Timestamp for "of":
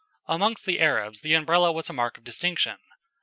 2.17-2.23